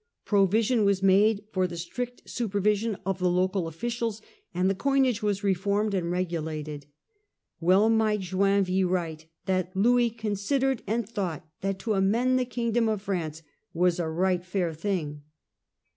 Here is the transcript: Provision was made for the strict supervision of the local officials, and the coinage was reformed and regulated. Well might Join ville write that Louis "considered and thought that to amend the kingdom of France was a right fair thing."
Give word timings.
Provision 0.25 0.83
was 0.83 1.03
made 1.03 1.43
for 1.51 1.67
the 1.67 1.77
strict 1.77 2.27
supervision 2.27 2.97
of 3.05 3.19
the 3.19 3.29
local 3.29 3.67
officials, 3.67 4.19
and 4.51 4.67
the 4.67 4.73
coinage 4.73 5.21
was 5.21 5.43
reformed 5.43 5.93
and 5.93 6.09
regulated. 6.09 6.87
Well 7.59 7.87
might 7.87 8.21
Join 8.21 8.63
ville 8.63 8.87
write 8.89 9.27
that 9.45 9.75
Louis 9.75 10.09
"considered 10.09 10.81
and 10.87 11.07
thought 11.07 11.47
that 11.61 11.77
to 11.81 11.93
amend 11.93 12.39
the 12.39 12.45
kingdom 12.45 12.89
of 12.89 13.03
France 13.03 13.43
was 13.75 13.99
a 13.99 14.09
right 14.09 14.43
fair 14.43 14.73
thing." 14.73 15.21